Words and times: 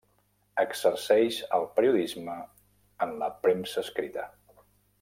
Exerceix 0.61 1.37
el 1.57 1.67
periodisme 1.75 2.39
en 3.07 3.15
la 3.25 3.29
premsa 3.45 3.81
escrita. 3.87 4.29